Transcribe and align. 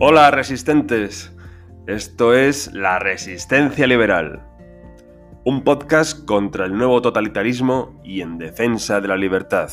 Hola 0.00 0.30
resistentes, 0.30 1.34
esto 1.88 2.32
es 2.32 2.72
La 2.72 3.00
Resistencia 3.00 3.84
Liberal, 3.84 4.46
un 5.44 5.64
podcast 5.64 6.24
contra 6.24 6.66
el 6.66 6.78
nuevo 6.78 7.02
totalitarismo 7.02 8.00
y 8.04 8.20
en 8.20 8.38
defensa 8.38 9.00
de 9.00 9.08
la 9.08 9.16
libertad. 9.16 9.72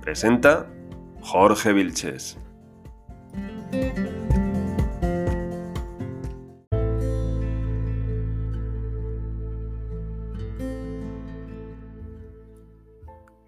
Presenta 0.00 0.66
Jorge 1.20 1.74
Vilches. 1.74 2.38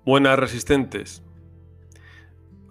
Buenas 0.05 0.39
resistentes. 0.39 1.23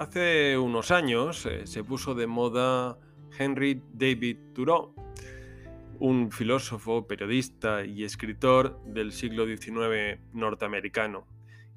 Hace 0.02 0.58
unos 0.58 0.90
años 0.90 1.46
eh, 1.46 1.68
se 1.68 1.84
puso 1.84 2.16
de 2.16 2.26
moda 2.26 2.98
Henry 3.38 3.84
David 3.94 4.36
Thoreau, 4.56 4.96
un 6.00 6.32
filósofo, 6.32 7.06
periodista 7.06 7.86
y 7.86 8.04
escritor 8.04 8.84
del 8.84 9.12
siglo 9.12 9.46
XIX 9.46 10.20
norteamericano. 10.34 11.28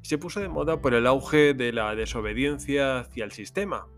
Se 0.01 0.17
puso 0.17 0.41
de 0.41 0.48
moda 0.48 0.81
por 0.81 0.95
el 0.95 1.07
auge 1.07 1.53
de 1.53 1.71
la 1.75 1.95
desobediencia 1.95 3.01
hacia 3.01 3.27
el 3.27 3.33
sistema, 3.33 3.89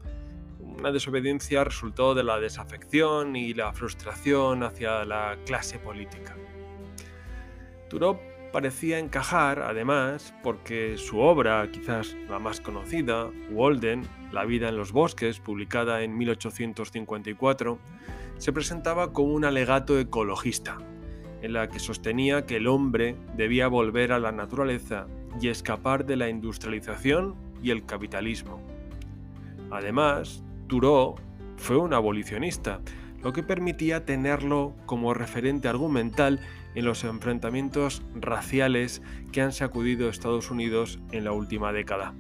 una 0.59 0.91
desobediencia 0.91 1.63
resultado 1.63 2.17
de 2.17 2.25
la 2.25 2.41
desafección 2.41 3.37
y 3.37 3.55
la 3.55 3.73
frustración 3.75 4.65
hacia 4.65 5.05
la 5.05 5.39
clase 5.47 5.79
política. 5.79 6.37
Thoreau 7.89 8.19
parecía 8.57 8.99
encajar, 8.99 9.59
además, 9.59 10.33
porque 10.43 10.97
su 10.97 11.19
obra, 11.19 11.71
quizás 11.71 12.17
la 12.27 12.39
más 12.39 12.59
conocida, 12.63 13.29
Walden, 13.51 14.09
La 14.33 14.47
vida 14.47 14.71
en 14.71 14.79
los 14.79 14.93
bosques, 14.93 15.41
publicada 15.41 16.03
en 16.03 16.17
1854, 16.17 17.79
se 18.39 18.53
presentaba 18.55 19.13
como 19.13 19.35
un 19.35 19.45
alegato 19.45 20.01
ecologista, 20.01 20.79
en 21.43 21.53
la 21.53 21.69
que 21.69 21.79
sostenía 21.79 22.47
que 22.47 22.57
el 22.57 22.67
hombre 22.67 23.17
debía 23.37 23.69
volver 23.69 24.11
a 24.11 24.19
la 24.19 24.33
naturaleza 24.33 25.07
y 25.39 25.49
escapar 25.49 26.07
de 26.07 26.17
la 26.17 26.31
industrialización 26.31 27.35
y 27.63 27.73
el 27.73 27.85
capitalismo. 27.85 28.63
Además, 29.71 30.43
Thoreau 30.67 31.17
fue 31.59 31.77
un 31.77 31.93
abolicionista, 31.93 32.81
lo 33.23 33.35
que 33.35 33.43
permitía 33.43 34.07
tenerlo 34.07 34.75
como 34.87 35.13
referente 35.13 35.69
argumental 35.69 36.41
en 36.77 36.85
los 36.85 37.03
enfrentamientos 37.05 38.03
raciales 38.15 39.03
que 39.33 39.41
han 39.41 39.53
sacudido 39.53 40.09
Estados 40.09 40.51
Unidos 40.51 41.01
en 41.11 41.25
la 41.25 41.33
última 41.33 41.73
década. 41.73 42.15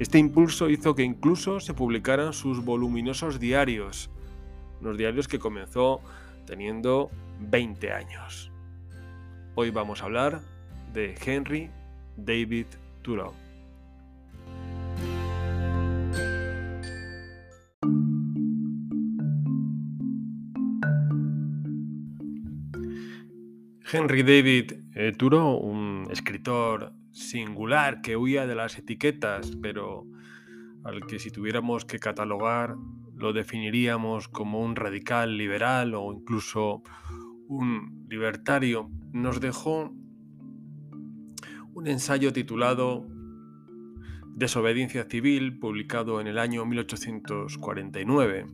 Este 0.00 0.18
impulso 0.18 0.68
hizo 0.68 0.94
que 0.94 1.04
incluso 1.04 1.60
se 1.60 1.72
publicaran 1.72 2.32
sus 2.32 2.64
voluminosos 2.64 3.38
diarios, 3.38 4.10
unos 4.80 4.98
diarios 4.98 5.28
que 5.28 5.38
comenzó 5.38 6.00
teniendo 6.44 7.10
20 7.38 7.92
años. 7.92 8.50
Hoy 9.54 9.70
vamos 9.70 10.02
a 10.02 10.06
hablar 10.06 10.40
de 10.92 11.14
Henry 11.24 11.70
David 12.16 12.66
Thoreau. 13.02 13.49
Henry 23.92 24.22
David 24.22 24.72
eh, 24.94 25.12
Thoreau, 25.16 25.56
un 25.56 26.06
escritor 26.10 26.92
singular 27.10 28.02
que 28.02 28.16
huía 28.16 28.46
de 28.46 28.54
las 28.54 28.78
etiquetas, 28.78 29.56
pero 29.60 30.06
al 30.84 31.06
que 31.06 31.18
si 31.18 31.32
tuviéramos 31.32 31.84
que 31.84 31.98
catalogar 31.98 32.76
lo 33.16 33.32
definiríamos 33.32 34.28
como 34.28 34.60
un 34.60 34.76
radical 34.76 35.36
liberal 35.36 35.94
o 35.94 36.12
incluso 36.12 36.82
un 37.48 38.06
libertario, 38.08 38.88
nos 39.12 39.40
dejó 39.40 39.92
un 41.74 41.86
ensayo 41.86 42.32
titulado 42.32 43.08
Desobediencia 44.36 45.04
Civil, 45.04 45.58
publicado 45.58 46.20
en 46.20 46.28
el 46.28 46.38
año 46.38 46.64
1849, 46.64 48.46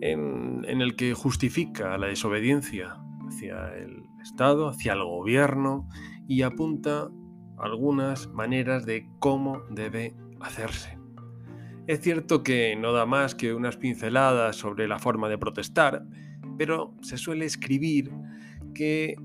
en, 0.00 0.64
en 0.66 0.80
el 0.80 0.94
que 0.94 1.14
justifica 1.14 1.98
la 1.98 2.06
desobediencia 2.06 2.96
hacia 3.26 3.74
el 3.76 4.11
Estado, 4.22 4.68
hacia 4.68 4.92
el 4.92 5.04
gobierno 5.04 5.88
y 6.28 6.42
apunta 6.42 7.10
algunas 7.58 8.28
maneras 8.28 8.86
de 8.86 9.08
cómo 9.18 9.62
debe 9.70 10.14
hacerse. 10.40 10.98
Es 11.86 12.00
cierto 12.00 12.42
que 12.42 12.76
no 12.76 12.92
da 12.92 13.06
más 13.06 13.34
que 13.34 13.54
unas 13.54 13.76
pinceladas 13.76 14.56
sobre 14.56 14.86
la 14.86 14.98
forma 14.98 15.28
de 15.28 15.38
protestar, 15.38 16.04
pero 16.56 16.94
se 17.02 17.18
suele 17.18 17.44
escribir 17.44 18.12
que 18.74 19.16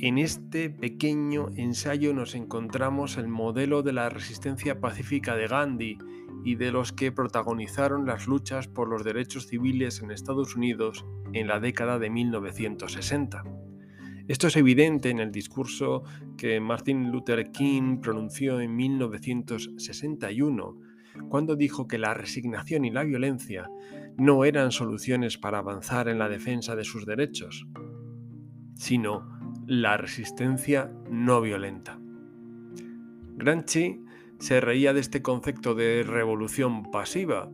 en 0.00 0.18
este 0.18 0.70
pequeño 0.70 1.48
ensayo 1.56 2.14
nos 2.14 2.34
encontramos 2.34 3.16
el 3.16 3.28
modelo 3.28 3.82
de 3.82 3.92
la 3.92 4.08
resistencia 4.08 4.80
pacífica 4.80 5.34
de 5.34 5.48
Gandhi 5.48 5.98
y 6.44 6.54
de 6.54 6.70
los 6.70 6.92
que 6.92 7.10
protagonizaron 7.10 8.06
las 8.06 8.26
luchas 8.26 8.68
por 8.68 8.88
los 8.88 9.02
derechos 9.02 9.48
civiles 9.48 10.00
en 10.00 10.10
Estados 10.10 10.54
Unidos 10.54 11.04
en 11.32 11.48
la 11.48 11.58
década 11.58 11.98
de 11.98 12.10
1960. 12.10 13.42
Esto 14.28 14.46
es 14.46 14.56
evidente 14.56 15.08
en 15.08 15.20
el 15.20 15.32
discurso 15.32 16.02
que 16.36 16.60
Martin 16.60 17.10
Luther 17.10 17.50
King 17.50 18.00
pronunció 18.02 18.60
en 18.60 18.76
1961, 18.76 20.78
cuando 21.30 21.56
dijo 21.56 21.88
que 21.88 21.96
la 21.96 22.12
resignación 22.12 22.84
y 22.84 22.90
la 22.90 23.04
violencia 23.04 23.70
no 24.18 24.44
eran 24.44 24.70
soluciones 24.70 25.38
para 25.38 25.58
avanzar 25.58 26.08
en 26.08 26.18
la 26.18 26.28
defensa 26.28 26.76
de 26.76 26.84
sus 26.84 27.06
derechos, 27.06 27.66
sino 28.74 29.26
la 29.66 29.96
resistencia 29.96 30.92
no 31.10 31.40
violenta. 31.40 31.98
Gramsci 33.36 34.04
se 34.38 34.60
reía 34.60 34.92
de 34.92 35.00
este 35.00 35.22
concepto 35.22 35.74
de 35.74 36.02
revolución 36.02 36.90
pasiva, 36.90 37.50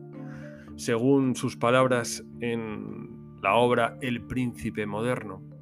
según 0.75 1.35
sus 1.35 1.55
palabras 1.55 2.25
en 2.41 3.39
la 3.41 3.55
obra 3.55 3.97
El 4.01 4.27
príncipe 4.27 4.85
moderno. 4.85 5.54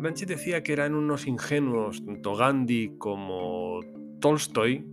Gramsci 0.00 0.24
decía 0.24 0.62
que 0.62 0.72
eran 0.72 0.94
unos 0.94 1.26
ingenuos, 1.26 2.04
tanto 2.04 2.34
Gandhi 2.34 2.96
como 2.98 3.80
Tolstoy, 4.20 4.84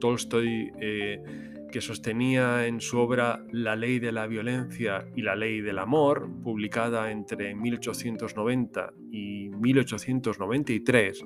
Tolstoy 0.00 0.72
eh, 0.80 1.22
que 1.70 1.80
sostenía 1.80 2.66
en 2.66 2.80
su 2.80 2.98
obra 2.98 3.44
La 3.52 3.76
ley 3.76 3.98
de 3.98 4.12
la 4.12 4.26
violencia 4.26 5.08
y 5.14 5.22
la 5.22 5.36
ley 5.36 5.60
del 5.60 5.78
amor, 5.78 6.28
publicada 6.42 7.10
entre 7.10 7.54
1890 7.54 8.94
y 9.10 9.50
1893, 9.50 11.24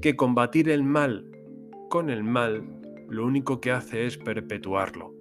que 0.00 0.16
combatir 0.16 0.68
el 0.68 0.84
mal 0.84 1.30
con 1.90 2.10
el 2.10 2.24
mal 2.24 2.80
lo 3.08 3.26
único 3.26 3.60
que 3.60 3.72
hace 3.72 4.06
es 4.06 4.16
perpetuarlo. 4.16 5.14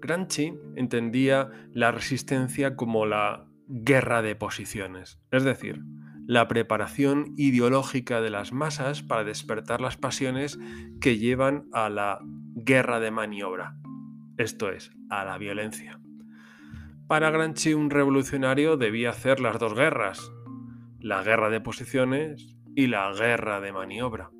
Gramsci 0.00 0.54
entendía 0.76 1.50
la 1.72 1.90
resistencia 1.90 2.76
como 2.76 3.06
la 3.06 3.47
guerra 3.68 4.22
de 4.22 4.34
posiciones, 4.34 5.20
es 5.30 5.44
decir, 5.44 5.82
la 6.26 6.48
preparación 6.48 7.34
ideológica 7.36 8.20
de 8.20 8.30
las 8.30 8.52
masas 8.52 9.02
para 9.02 9.24
despertar 9.24 9.80
las 9.80 9.96
pasiones 9.96 10.58
que 11.00 11.18
llevan 11.18 11.68
a 11.72 11.88
la 11.88 12.18
guerra 12.54 12.98
de 13.00 13.10
maniobra, 13.10 13.76
esto 14.36 14.70
es, 14.70 14.90
a 15.10 15.24
la 15.24 15.38
violencia. 15.38 16.00
Para 17.06 17.30
Gramsci 17.30 17.72
un 17.72 17.90
revolucionario 17.90 18.76
debía 18.76 19.10
hacer 19.10 19.40
las 19.40 19.58
dos 19.58 19.74
guerras, 19.74 20.32
la 21.00 21.22
guerra 21.22 21.48
de 21.48 21.60
posiciones 21.60 22.56
y 22.74 22.86
la 22.88 23.12
guerra 23.12 23.60
de 23.60 23.72
maniobra. 23.72 24.30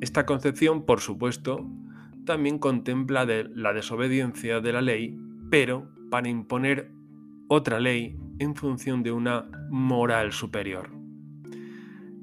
Esta 0.00 0.26
concepción, 0.26 0.86
por 0.86 1.00
supuesto, 1.00 1.68
también 2.24 2.58
contempla 2.58 3.24
la 3.24 3.72
desobediencia 3.72 4.60
de 4.60 4.72
la 4.72 4.82
ley, 4.82 5.16
pero 5.50 5.90
para 6.10 6.28
imponer 6.28 6.92
otra 7.48 7.80
ley 7.80 8.16
en 8.38 8.54
función 8.54 9.02
de 9.02 9.10
una 9.10 9.50
moral 9.70 10.32
superior. 10.32 10.90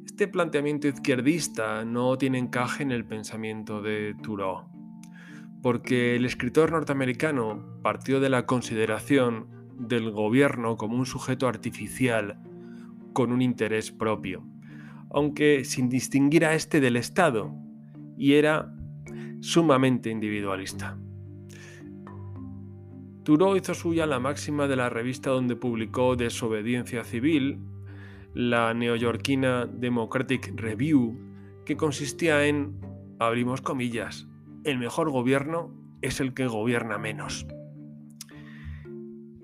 Este 0.06 0.28
planteamiento 0.28 0.88
izquierdista 0.88 1.84
no 1.84 2.18
tiene 2.18 2.38
encaje 2.38 2.84
en 2.84 2.92
el 2.92 3.06
pensamiento 3.06 3.82
de 3.82 4.16
Thoreau, 4.24 4.70
porque 5.62 6.16
el 6.16 6.26
escritor 6.26 6.72
norteamericano 6.72 7.80
partió 7.82 8.20
de 8.20 8.30
la 8.30 8.46
consideración 8.46 9.48
del 9.78 10.12
gobierno 10.12 10.78
como 10.78 10.96
un 10.96 11.06
sujeto 11.06 11.48
artificial 11.48 12.40
con 13.14 13.32
un 13.32 13.42
interés 13.42 13.92
propio, 13.92 14.48
aunque 15.10 15.66
sin 15.66 15.90
distinguir 15.90 16.46
a 16.46 16.54
este 16.54 16.80
del 16.80 16.96
Estado, 16.96 17.54
y 18.18 18.34
era 18.34 18.74
sumamente 19.42 20.10
individualista. 20.10 20.98
Thoreau 23.26 23.56
hizo 23.56 23.74
suya 23.74 24.06
la 24.06 24.20
máxima 24.20 24.68
de 24.68 24.76
la 24.76 24.88
revista 24.88 25.32
donde 25.32 25.56
publicó 25.56 26.16
Desobediencia 26.16 27.04
Civil, 27.04 27.58
la 28.36 28.72
neoyorquina 28.76 29.66
Democratic 29.66 30.54
Review, 30.56 31.18
que 31.66 31.76
consistía 31.76 32.46
en, 32.46 32.80
abrimos 33.18 33.62
comillas, 33.62 34.28
el 34.64 34.78
mejor 34.78 35.10
gobierno 35.10 35.74
es 36.04 36.20
el 36.20 36.36
que 36.36 36.46
gobierna 36.46 37.00
menos. 37.00 37.48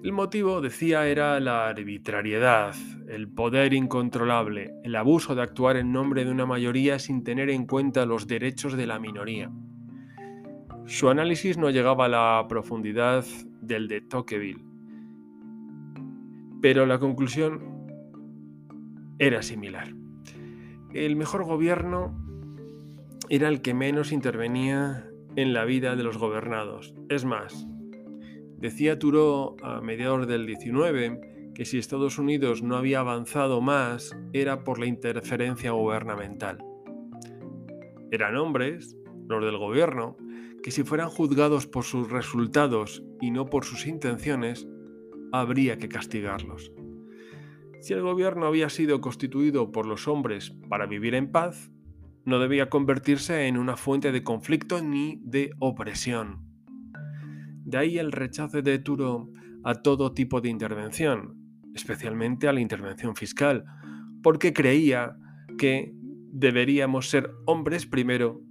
El 0.03 0.11
motivo, 0.13 0.61
decía, 0.61 1.07
era 1.07 1.39
la 1.39 1.67
arbitrariedad, 1.67 2.75
el 3.09 3.29
poder 3.29 3.73
incontrolable, 3.73 4.75
el 4.83 4.95
abuso 4.95 5.33
de 5.33 5.41
actuar 5.41 5.77
en 5.77 5.91
nombre 5.91 6.23
de 6.23 6.29
una 6.29 6.45
mayoría 6.45 6.99
sin 6.99 7.23
tener 7.23 7.49
en 7.49 7.65
cuenta 7.65 8.05
los 8.05 8.27
derechos 8.27 8.73
de 8.77 8.85
la 8.85 8.99
minoría. 8.99 9.49
Su 10.85 11.09
análisis 11.09 11.57
no 11.57 11.71
llegaba 11.71 12.05
a 12.05 12.09
la 12.09 12.45
profundidad 12.47 13.25
del 13.61 13.87
de 13.87 14.01
Tocqueville, 14.01 14.65
pero 16.61 16.85
la 16.85 16.99
conclusión 16.99 17.71
era 19.19 19.41
similar. 19.41 19.93
El 20.93 21.15
mejor 21.15 21.45
gobierno 21.45 22.17
era 23.29 23.47
el 23.47 23.61
que 23.61 23.73
menos 23.73 24.11
intervenía 24.11 25.07
en 25.35 25.53
la 25.53 25.63
vida 25.65 25.95
de 25.95 26.03
los 26.03 26.17
gobernados. 26.17 26.93
Es 27.07 27.23
más, 27.23 27.67
decía 28.57 28.99
Thoreau 28.99 29.55
a 29.63 29.79
mediados 29.81 30.27
del 30.27 30.45
19 30.45 31.53
que 31.55 31.65
si 31.65 31.77
Estados 31.77 32.17
Unidos 32.17 32.61
no 32.63 32.75
había 32.75 32.99
avanzado 32.99 33.61
más 33.61 34.15
era 34.33 34.63
por 34.63 34.79
la 34.79 34.85
interferencia 34.85 35.71
gubernamental. 35.71 36.59
Eran 38.11 38.35
hombres, 38.35 38.97
los 39.27 39.43
del 39.43 39.57
gobierno, 39.57 40.17
que 40.63 40.71
si 40.71 40.83
fueran 40.83 41.09
juzgados 41.09 41.67
por 41.67 41.83
sus 41.83 42.09
resultados 42.09 43.03
y 43.19 43.31
no 43.31 43.45
por 43.47 43.65
sus 43.65 43.87
intenciones, 43.87 44.67
habría 45.31 45.77
que 45.77 45.89
castigarlos. 45.89 46.71
Si 47.79 47.93
el 47.93 48.01
gobierno 48.01 48.45
había 48.45 48.69
sido 48.69 49.01
constituido 49.01 49.71
por 49.71 49.87
los 49.87 50.07
hombres 50.07 50.55
para 50.69 50.85
vivir 50.85 51.15
en 51.15 51.31
paz, 51.31 51.71
no 52.25 52.39
debía 52.39 52.69
convertirse 52.69 53.47
en 53.47 53.57
una 53.57 53.75
fuente 53.75 54.11
de 54.11 54.23
conflicto 54.23 54.81
ni 54.83 55.19
de 55.23 55.51
opresión. 55.59 56.45
De 57.65 57.77
ahí 57.77 57.97
el 57.97 58.11
rechazo 58.11 58.61
de 58.61 58.77
Turo 58.79 59.29
a 59.63 59.75
todo 59.75 60.13
tipo 60.13 60.41
de 60.41 60.49
intervención, 60.49 61.35
especialmente 61.73 62.47
a 62.47 62.53
la 62.53 62.61
intervención 62.61 63.15
fiscal, 63.15 63.63
porque 64.21 64.53
creía 64.53 65.17
que 65.57 65.91
deberíamos 66.31 67.09
ser 67.09 67.31
hombres 67.45 67.85
primero 67.85 68.41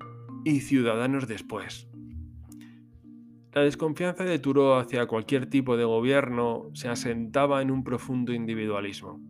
y 0.45 0.61
ciudadanos 0.61 1.29
después. 1.29 1.90
La 3.52 3.62
desconfianza 3.62 4.23
de 4.23 4.38
Turo 4.38 4.76
hacia 4.79 5.06
cualquier 5.06 5.47
tipo 5.47 5.76
de 5.76 5.85
gobierno 5.85 6.70
se 6.73 6.88
asentaba 6.88 7.62
en 7.62 7.73
un 7.73 7.82
profundo 7.82 8.32
individualismo, 8.32 9.20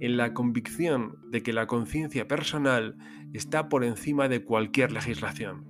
en 0.00 0.16
la 0.16 0.32
convicción 0.32 1.18
de 1.30 1.42
que 1.42 1.52
la 1.52 1.66
conciencia 1.66 2.26
personal 2.26 2.96
está 3.34 3.68
por 3.68 3.84
encima 3.84 4.28
de 4.28 4.42
cualquier 4.42 4.92
legislación. 4.92 5.66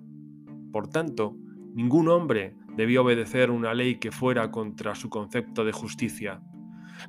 Por 0.70 0.86
tanto, 0.88 1.36
ningún 1.74 2.08
hombre 2.08 2.54
debía 2.76 3.00
obedecer 3.00 3.50
una 3.50 3.74
ley 3.74 3.98
que 3.98 4.12
fuera 4.12 4.52
contra 4.52 4.94
su 4.94 5.10
concepto 5.10 5.64
de 5.64 5.72
justicia. 5.72 6.42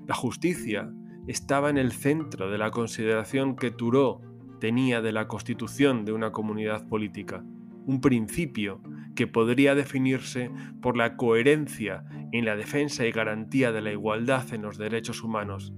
La 0.07 0.15
justicia 0.15 0.91
estaba 1.27 1.69
en 1.69 1.77
el 1.77 1.91
centro 1.91 2.49
de 2.49 2.57
la 2.57 2.71
consideración 2.71 3.55
que 3.55 3.69
Turó 3.69 4.21
tenía 4.59 5.03
de 5.03 5.11
la 5.11 5.27
constitución 5.27 6.05
de 6.05 6.13
una 6.13 6.31
comunidad 6.31 6.87
política, 6.87 7.43
un 7.85 8.01
principio 8.01 8.81
que 9.15 9.27
podría 9.27 9.75
definirse 9.75 10.51
por 10.81 10.97
la 10.97 11.15
coherencia 11.15 12.03
en 12.31 12.45
la 12.45 12.55
defensa 12.55 13.05
y 13.05 13.11
garantía 13.11 13.71
de 13.71 13.81
la 13.81 13.91
igualdad 13.91 14.53
en 14.53 14.63
los 14.63 14.77
derechos 14.77 15.23
humanos, 15.23 15.73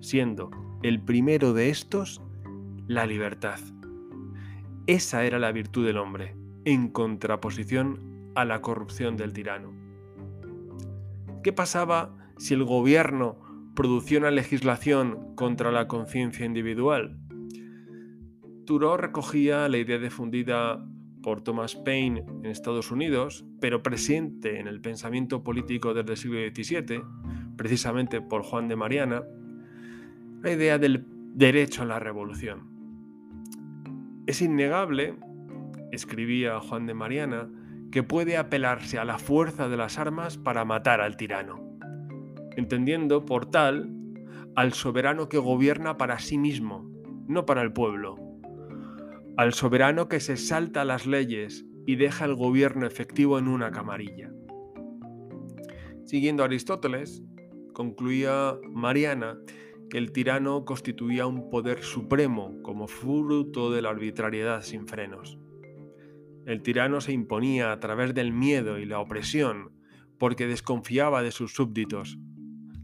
siendo 0.00 0.50
el 0.82 1.00
primero 1.00 1.52
de 1.52 1.70
estos 1.70 2.20
la 2.86 3.06
libertad. 3.06 3.60
Esa 4.86 5.24
era 5.24 5.38
la 5.38 5.52
virtud 5.52 5.86
del 5.86 5.98
hombre, 5.98 6.34
en 6.64 6.88
contraposición 6.88 8.32
a 8.34 8.44
la 8.44 8.60
corrupción 8.60 9.16
del 9.16 9.32
tirano. 9.32 9.72
¿Qué 11.42 11.52
pasaba 11.52 12.16
si 12.38 12.54
el 12.54 12.64
gobierno 12.64 13.38
producía 13.74 14.18
una 14.18 14.30
legislación 14.30 15.34
contra 15.36 15.70
la 15.70 15.86
conciencia 15.86 16.44
individual? 16.44 17.18
Thoreau 18.66 18.96
recogía 18.96 19.68
la 19.68 19.78
idea 19.78 19.98
difundida 19.98 20.84
por 21.22 21.42
Thomas 21.42 21.76
Paine 21.76 22.24
en 22.42 22.46
Estados 22.46 22.90
Unidos, 22.90 23.44
pero 23.60 23.82
presente 23.82 24.58
en 24.58 24.66
el 24.66 24.80
pensamiento 24.80 25.42
político 25.42 25.94
desde 25.94 26.12
el 26.12 26.16
siglo 26.16 26.38
XVII, 26.40 27.02
precisamente 27.56 28.20
por 28.20 28.42
Juan 28.42 28.68
de 28.68 28.76
Mariana, 28.76 29.22
la 30.42 30.52
idea 30.52 30.78
del 30.78 31.04
derecho 31.34 31.82
a 31.82 31.86
la 31.86 31.98
revolución. 31.98 32.70
Es 34.26 34.42
innegable, 34.42 35.16
escribía 35.92 36.60
Juan 36.60 36.86
de 36.86 36.94
Mariana, 36.94 37.48
que 37.90 38.02
puede 38.02 38.36
apelarse 38.36 38.98
a 38.98 39.04
la 39.04 39.18
fuerza 39.18 39.68
de 39.68 39.76
las 39.76 39.98
armas 39.98 40.38
para 40.38 40.64
matar 40.64 41.00
al 41.00 41.16
tirano, 41.16 41.60
entendiendo 42.56 43.24
por 43.24 43.46
tal 43.50 43.96
al 44.56 44.72
soberano 44.72 45.28
que 45.28 45.38
gobierna 45.38 45.96
para 45.96 46.18
sí 46.18 46.38
mismo, 46.38 46.90
no 47.26 47.46
para 47.46 47.62
el 47.62 47.72
pueblo, 47.72 48.29
al 49.40 49.54
soberano 49.54 50.06
que 50.06 50.20
se 50.20 50.36
salta 50.36 50.84
las 50.84 51.06
leyes 51.06 51.64
y 51.86 51.96
deja 51.96 52.26
el 52.26 52.34
gobierno 52.34 52.86
efectivo 52.86 53.38
en 53.38 53.48
una 53.48 53.70
camarilla. 53.70 54.30
Siguiendo 56.04 56.44
Aristóteles, 56.44 57.22
concluía 57.72 58.58
Mariana 58.68 59.38
que 59.88 59.96
el 59.96 60.12
tirano 60.12 60.66
constituía 60.66 61.26
un 61.26 61.48
poder 61.48 61.82
supremo 61.82 62.60
como 62.62 62.86
fruto 62.86 63.72
de 63.72 63.80
la 63.80 63.88
arbitrariedad 63.88 64.60
sin 64.60 64.86
frenos. 64.86 65.38
El 66.44 66.60
tirano 66.60 67.00
se 67.00 67.12
imponía 67.12 67.72
a 67.72 67.80
través 67.80 68.12
del 68.12 68.34
miedo 68.34 68.78
y 68.78 68.84
la 68.84 69.00
opresión 69.00 69.72
porque 70.18 70.48
desconfiaba 70.48 71.22
de 71.22 71.30
sus 71.30 71.54
súbditos, 71.54 72.18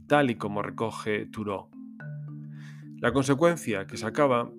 tal 0.07 0.31
y 0.31 0.37
como 0.37 0.63
recoge 0.63 1.27
Thoreau. 1.27 1.69
La 3.03 3.13
consecuencia 3.13 3.87
que 3.87 3.99
sacaba 3.99 4.51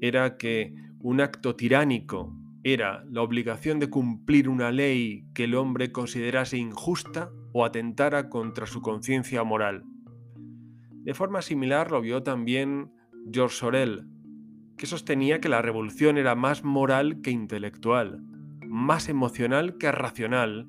era 0.00 0.36
que 0.36 0.72
un 1.02 1.20
acto 1.20 1.56
tiránico 1.56 2.32
era 2.62 3.04
la 3.10 3.22
obligación 3.22 3.80
de 3.80 3.90
cumplir 3.90 4.48
una 4.48 4.70
ley 4.70 5.26
que 5.34 5.44
el 5.44 5.56
hombre 5.56 5.90
considerase 5.90 6.58
injusta 6.58 7.32
o 7.52 7.64
atentara 7.64 8.28
contra 8.28 8.66
su 8.66 8.82
conciencia 8.82 9.42
moral. 9.42 9.84
De 11.02 11.12
forma 11.12 11.42
similar 11.42 11.90
lo 11.90 12.00
vio 12.00 12.22
también 12.22 12.92
George 13.32 13.56
Sorel, 13.56 14.06
que 14.76 14.86
sostenía 14.86 15.40
que 15.40 15.48
la 15.48 15.60
revolución 15.60 16.18
era 16.18 16.36
más 16.36 16.62
moral 16.62 17.20
que 17.20 17.32
intelectual, 17.32 18.22
más 18.64 19.08
emocional 19.08 19.76
que 19.78 19.90
racional, 19.90 20.68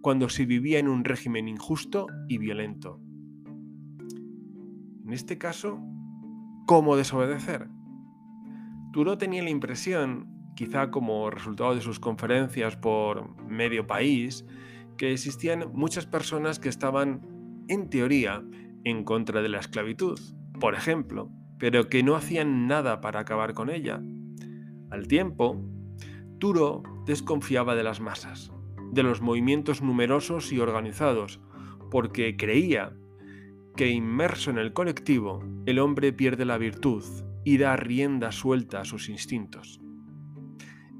cuando 0.00 0.28
se 0.28 0.46
vivía 0.46 0.78
en 0.78 0.88
un 0.88 1.04
régimen 1.04 1.48
injusto 1.48 2.06
y 2.28 2.38
violento. 2.38 3.00
En 5.04 5.12
este 5.12 5.38
caso, 5.38 5.80
¿cómo 6.66 6.94
desobedecer? 6.94 7.68
Turo 8.92 9.16
tenía 9.16 9.42
la 9.42 9.48
impresión, 9.48 10.28
quizá 10.54 10.90
como 10.90 11.30
resultado 11.30 11.74
de 11.74 11.80
sus 11.80 11.98
conferencias 11.98 12.76
por 12.76 13.34
medio 13.46 13.86
país, 13.86 14.44
que 14.98 15.12
existían 15.12 15.70
muchas 15.72 16.04
personas 16.04 16.58
que 16.58 16.68
estaban, 16.68 17.64
en 17.68 17.88
teoría, 17.88 18.44
en 18.84 19.04
contra 19.04 19.40
de 19.40 19.48
la 19.48 19.60
esclavitud, 19.60 20.20
por 20.60 20.74
ejemplo, 20.74 21.30
pero 21.58 21.88
que 21.88 22.02
no 22.02 22.16
hacían 22.16 22.66
nada 22.66 23.00
para 23.00 23.20
acabar 23.20 23.54
con 23.54 23.70
ella. 23.70 24.02
Al 24.90 25.08
tiempo, 25.08 25.64
Turo 26.38 26.82
desconfiaba 27.06 27.74
de 27.74 27.84
las 27.84 28.00
masas, 28.00 28.52
de 28.92 29.02
los 29.02 29.22
movimientos 29.22 29.80
numerosos 29.80 30.52
y 30.52 30.60
organizados, 30.60 31.40
porque 31.90 32.36
creía 32.36 32.92
que 33.74 33.88
inmerso 33.88 34.50
en 34.50 34.58
el 34.58 34.74
colectivo, 34.74 35.42
el 35.64 35.78
hombre 35.78 36.12
pierde 36.12 36.44
la 36.44 36.58
virtud 36.58 37.02
y 37.44 37.58
da 37.58 37.76
rienda 37.76 38.32
suelta 38.32 38.80
a 38.80 38.84
sus 38.84 39.08
instintos. 39.08 39.80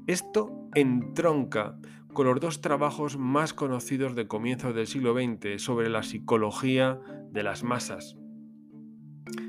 Esto 0.07 0.69
entronca 0.75 1.77
con 2.13 2.27
los 2.27 2.39
dos 2.39 2.61
trabajos 2.61 3.17
más 3.17 3.53
conocidos 3.53 4.15
de 4.15 4.27
comienzos 4.27 4.75
del 4.75 4.87
siglo 4.87 5.13
XX 5.13 5.61
sobre 5.61 5.89
la 5.89 6.03
psicología 6.03 6.99
de 7.31 7.43
las 7.43 7.63
masas. 7.63 8.17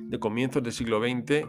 De 0.07 0.19
comienzos 0.19 0.63
del 0.63 0.73
siglo 0.73 1.01
XX, 1.01 1.47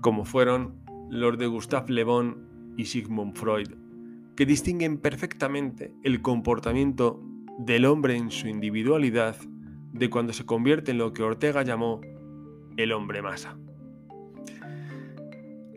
como 0.00 0.24
fueron 0.24 0.80
los 1.10 1.36
de 1.38 1.46
Gustave 1.46 1.92
Le 1.92 2.04
Bon 2.04 2.74
y 2.76 2.86
Sigmund 2.86 3.36
Freud, 3.36 3.68
que 4.36 4.46
distinguen 4.46 4.98
perfectamente 4.98 5.92
el 6.04 6.22
comportamiento 6.22 7.22
del 7.58 7.84
hombre 7.84 8.16
en 8.16 8.30
su 8.30 8.48
individualidad 8.48 9.36
de 9.92 10.08
cuando 10.08 10.32
se 10.32 10.46
convierte 10.46 10.92
en 10.92 10.98
lo 10.98 11.12
que 11.12 11.22
Ortega 11.22 11.62
llamó 11.62 12.00
el 12.76 12.92
hombre 12.92 13.20
masa. 13.20 13.58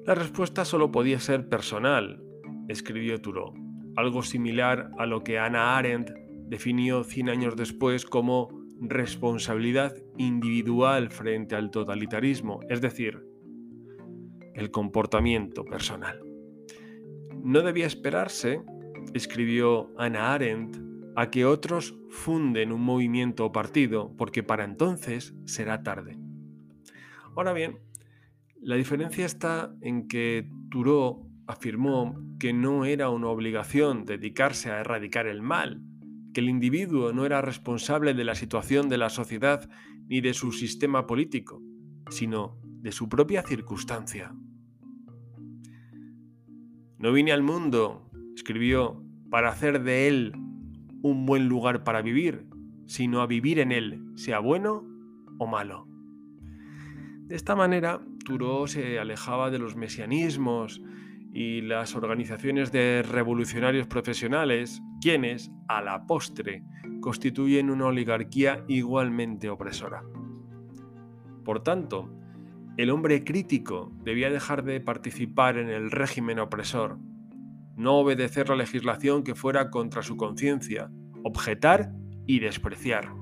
La 0.06 0.16
respuesta 0.16 0.66
solo 0.66 0.92
podía 0.92 1.18
ser 1.22 1.48
personal, 1.48 2.22
escribió 2.68 3.22
Thoreau, 3.22 3.54
algo 3.96 4.22
similar 4.22 4.92
a 4.98 5.06
lo 5.06 5.24
que 5.24 5.40
Hannah 5.40 5.78
Arendt 5.78 6.10
definió 6.48 7.06
100 7.06 7.30
años 7.30 7.56
después 7.56 8.06
como 8.06 8.50
responsabilidad 8.82 9.96
individual 10.18 11.10
frente 11.10 11.56
al 11.56 11.72
totalitarismo, 11.72 12.60
es 12.70 12.82
decir, 12.82 13.26
el 14.54 14.72
comportamiento 14.72 15.64
personal. 15.64 16.20
No 17.42 17.62
debía 17.62 17.86
esperarse, 17.86 18.62
escribió 19.14 19.90
Hannah 19.98 20.34
Arendt, 20.34 20.78
a 21.16 21.30
que 21.30 21.46
otros 21.46 21.96
funden 22.10 22.74
un 22.74 22.82
movimiento 22.82 23.46
o 23.46 23.52
partido, 23.54 24.14
porque 24.18 24.44
para 24.44 24.66
entonces 24.66 25.34
será 25.46 25.82
tarde. 25.82 26.18
Ahora 27.36 27.54
bien, 27.54 27.80
la 28.64 28.76
diferencia 28.76 29.26
está 29.26 29.76
en 29.82 30.08
que 30.08 30.50
Thoreau 30.72 31.30
afirmó 31.48 32.16
que 32.40 32.54
no 32.54 32.86
era 32.86 33.10
una 33.10 33.28
obligación 33.28 34.06
dedicarse 34.06 34.72
a 34.72 34.80
erradicar 34.80 35.28
el 35.28 35.42
mal, 35.42 35.82
que 36.34 36.40
el 36.40 36.50
individuo 36.50 37.12
no 37.12 37.26
era 37.26 37.42
responsable 37.42 38.14
de 38.14 38.24
la 38.24 38.36
situación 38.36 38.88
de 38.88 38.98
la 38.98 39.10
sociedad 39.10 39.70
ni 40.08 40.22
de 40.22 40.34
su 40.34 40.54
sistema 40.54 41.06
político, 41.06 41.62
sino 42.10 42.58
de 42.64 42.94
su 42.94 43.10
propia 43.10 43.44
circunstancia. 43.44 44.34
No 47.00 47.12
vine 47.12 47.34
al 47.34 47.44
mundo, 47.44 48.10
escribió, 48.34 49.04
para 49.30 49.50
hacer 49.50 49.84
de 49.84 50.08
él 50.08 50.32
un 51.02 51.26
buen 51.26 51.50
lugar 51.50 51.84
para 51.84 52.02
vivir, 52.02 52.48
sino 52.86 53.22
a 53.22 53.28
vivir 53.28 53.60
en 53.60 53.74
él, 53.74 54.02
sea 54.16 54.40
bueno 54.40 54.88
o 55.38 55.48
malo. 55.48 55.86
De 57.28 57.36
esta 57.36 57.56
manera, 57.56 58.02
Se 58.68 59.00
alejaba 59.00 59.52
de 59.52 59.60
los 59.60 59.76
mesianismos 59.76 60.82
y 61.34 61.62
las 61.62 61.96
organizaciones 61.96 62.72
de 62.72 63.04
revolucionarios 63.04 63.88
profesionales, 63.88 64.82
quienes, 65.02 65.52
a 65.68 65.82
la 65.82 66.06
postre, 66.06 66.64
constituyen 67.02 67.70
una 67.70 67.88
oligarquía 67.88 68.64
igualmente 68.68 69.50
opresora. 69.50 70.04
Por 71.44 71.64
tanto, 71.64 72.10
el 72.78 72.92
hombre 72.92 73.24
crítico 73.24 73.92
debía 74.04 74.30
dejar 74.30 74.64
de 74.64 74.80
participar 74.80 75.58
en 75.58 75.70
el 75.70 75.92
régimen 75.92 76.40
opresor, 76.40 76.98
no 77.76 77.98
obedecer 77.98 78.50
la 78.50 78.56
legislación 78.56 79.24
que 79.24 79.36
fuera 79.36 79.70
contra 79.70 80.02
su 80.02 80.16
conciencia, 80.16 80.90
objetar 81.24 81.92
y 82.26 82.40
despreciar. 82.40 83.14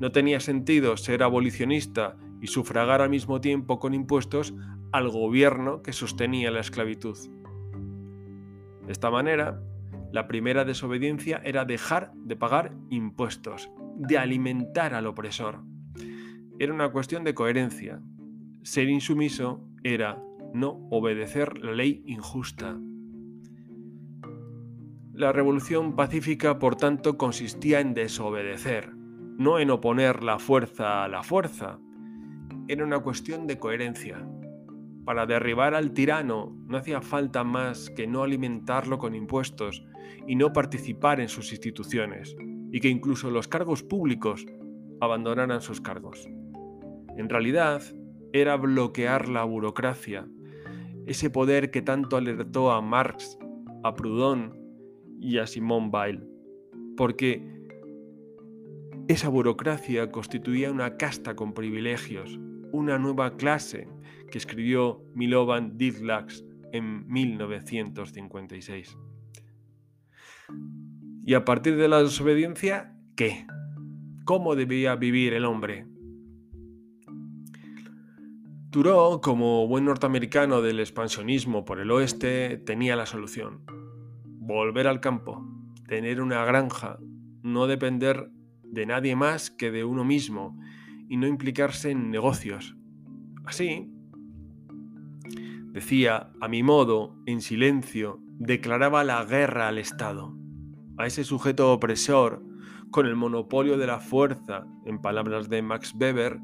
No 0.00 0.10
tenía 0.10 0.40
sentido 0.40 0.96
ser 0.96 1.22
abolicionista 1.22 2.16
y 2.44 2.48
sufragar 2.48 3.00
al 3.00 3.08
mismo 3.08 3.40
tiempo 3.40 3.78
con 3.78 3.94
impuestos 3.94 4.52
al 4.92 5.08
gobierno 5.08 5.80
que 5.80 5.94
sostenía 5.94 6.50
la 6.50 6.60
esclavitud. 6.60 7.16
De 8.84 8.92
esta 8.92 9.10
manera, 9.10 9.62
la 10.12 10.28
primera 10.28 10.66
desobediencia 10.66 11.40
era 11.42 11.64
dejar 11.64 12.12
de 12.16 12.36
pagar 12.36 12.76
impuestos, 12.90 13.70
de 13.96 14.18
alimentar 14.18 14.92
al 14.92 15.06
opresor. 15.06 15.62
Era 16.58 16.74
una 16.74 16.92
cuestión 16.92 17.24
de 17.24 17.32
coherencia, 17.32 18.02
ser 18.62 18.90
insumiso 18.90 19.66
era 19.82 20.22
no 20.52 20.86
obedecer 20.90 21.56
la 21.60 21.72
ley 21.72 22.02
injusta. 22.04 22.78
La 25.14 25.32
revolución 25.32 25.96
pacífica, 25.96 26.58
por 26.58 26.76
tanto, 26.76 27.16
consistía 27.16 27.80
en 27.80 27.94
desobedecer, 27.94 28.94
no 28.94 29.58
en 29.58 29.70
oponer 29.70 30.22
la 30.22 30.38
fuerza 30.38 31.04
a 31.04 31.08
la 31.08 31.22
fuerza. 31.22 31.78
Era 32.66 32.82
una 32.82 33.00
cuestión 33.00 33.46
de 33.46 33.58
coherencia. 33.58 34.26
Para 35.04 35.26
derribar 35.26 35.74
al 35.74 35.92
tirano 35.92 36.56
no 36.66 36.78
hacía 36.78 37.02
falta 37.02 37.44
más 37.44 37.90
que 37.90 38.06
no 38.06 38.22
alimentarlo 38.22 38.96
con 38.96 39.14
impuestos 39.14 39.84
y 40.26 40.34
no 40.36 40.54
participar 40.54 41.20
en 41.20 41.28
sus 41.28 41.52
instituciones, 41.52 42.34
y 42.72 42.80
que 42.80 42.88
incluso 42.88 43.30
los 43.30 43.48
cargos 43.48 43.82
públicos 43.82 44.46
abandonaran 45.02 45.60
sus 45.60 45.82
cargos. 45.82 46.26
En 47.18 47.28
realidad, 47.28 47.82
era 48.32 48.56
bloquear 48.56 49.28
la 49.28 49.44
burocracia, 49.44 50.26
ese 51.06 51.28
poder 51.28 51.70
que 51.70 51.82
tanto 51.82 52.16
alertó 52.16 52.72
a 52.72 52.80
Marx, 52.80 53.38
a 53.82 53.94
Proudhon 53.94 54.58
y 55.20 55.36
a 55.36 55.46
Simone 55.46 55.90
Weil, 55.92 56.26
porque 56.96 57.46
esa 59.06 59.28
burocracia 59.28 60.10
constituía 60.10 60.72
una 60.72 60.96
casta 60.96 61.36
con 61.36 61.52
privilegios, 61.52 62.40
una 62.74 62.98
nueva 62.98 63.36
clase 63.36 63.86
que 64.32 64.38
escribió 64.38 65.00
Milovan 65.14 65.78
Didlax 65.78 66.44
en 66.72 67.06
1956. 67.06 68.98
Y 71.24 71.34
a 71.34 71.44
partir 71.44 71.76
de 71.76 71.86
la 71.86 72.02
desobediencia, 72.02 72.96
¿qué? 73.14 73.46
¿Cómo 74.24 74.56
debía 74.56 74.96
vivir 74.96 75.34
el 75.34 75.44
hombre? 75.44 75.86
Thoreau, 78.70 79.20
como 79.20 79.68
buen 79.68 79.84
norteamericano 79.84 80.60
del 80.60 80.80
expansionismo 80.80 81.64
por 81.64 81.78
el 81.78 81.92
oeste, 81.92 82.56
tenía 82.56 82.96
la 82.96 83.06
solución. 83.06 83.62
Volver 84.24 84.88
al 84.88 85.00
campo, 85.00 85.46
tener 85.86 86.20
una 86.20 86.44
granja, 86.44 86.98
no 87.44 87.68
depender 87.68 88.30
de 88.64 88.84
nadie 88.84 89.14
más 89.14 89.52
que 89.52 89.70
de 89.70 89.84
uno 89.84 90.04
mismo 90.04 90.58
y 91.14 91.16
no 91.16 91.28
implicarse 91.28 91.92
en 91.92 92.10
negocios. 92.10 92.76
Así, 93.44 93.88
decía, 95.70 96.32
a 96.40 96.48
mi 96.48 96.64
modo, 96.64 97.14
en 97.26 97.40
silencio, 97.40 98.18
declaraba 98.40 99.04
la 99.04 99.24
guerra 99.24 99.68
al 99.68 99.78
Estado, 99.78 100.36
a 100.98 101.06
ese 101.06 101.22
sujeto 101.22 101.72
opresor, 101.72 102.42
con 102.90 103.06
el 103.06 103.14
monopolio 103.14 103.78
de 103.78 103.86
la 103.86 104.00
fuerza, 104.00 104.66
en 104.86 105.00
palabras 105.00 105.48
de 105.48 105.62
Max 105.62 105.94
Weber, 105.96 106.40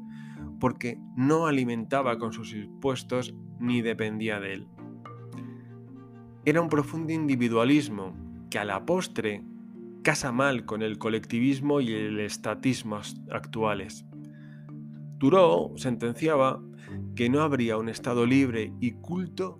porque 0.61 0.97
no 1.17 1.47
alimentaba 1.47 2.17
con 2.17 2.31
sus 2.31 2.53
impuestos 2.53 3.35
ni 3.59 3.81
dependía 3.81 4.39
de 4.39 4.53
él. 4.53 4.67
Era 6.45 6.61
un 6.61 6.69
profundo 6.69 7.11
individualismo 7.11 8.15
que 8.49 8.57
a 8.57 8.63
la 8.63 8.85
postre 8.85 9.43
casa 10.01 10.31
mal 10.31 10.63
con 10.65 10.81
el 10.81 10.97
colectivismo 10.97 11.81
y 11.81 11.91
el 11.91 12.21
estatismo 12.21 13.01
actuales. 13.31 14.05
Thoreau 15.21 15.77
sentenciaba 15.77 16.63
que 17.15 17.29
no 17.29 17.41
habría 17.41 17.77
un 17.77 17.89
Estado 17.89 18.25
libre 18.25 18.73
y 18.79 18.93
culto 18.93 19.59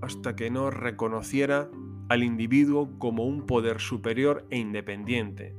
hasta 0.00 0.36
que 0.36 0.52
no 0.52 0.70
reconociera 0.70 1.68
al 2.08 2.22
individuo 2.22 2.96
como 2.96 3.24
un 3.24 3.44
poder 3.44 3.80
superior 3.80 4.46
e 4.50 4.58
independiente, 4.58 5.56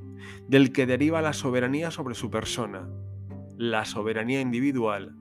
del 0.48 0.72
que 0.72 0.86
deriva 0.86 1.22
la 1.22 1.34
soberanía 1.34 1.91
sobre 1.91 2.15
su 2.15 2.31
persona, 2.31 2.88
la 3.58 3.84
soberanía 3.84 4.39
individual 4.39 5.17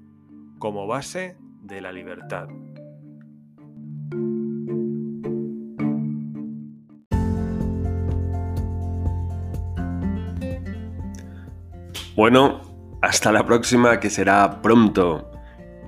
como 0.61 0.87
base 0.87 1.37
de 1.63 1.81
la 1.81 1.91
libertad. 1.91 2.47
Bueno, 12.15 12.70
hasta 13.01 13.33
la 13.33 13.45
próxima 13.45 14.01
que 14.01 14.11
será 14.11 14.63
pronto. 14.63 15.31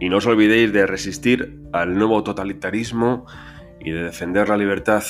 Y 0.00 0.08
no 0.08 0.16
os 0.18 0.26
olvidéis 0.26 0.72
de 0.72 0.86
resistir 0.86 1.60
al 1.72 1.94
nuevo 1.94 2.22
totalitarismo 2.22 3.26
y 3.80 3.90
de 3.92 4.04
defender 4.04 4.48
la 4.48 4.56
libertad. 4.56 5.02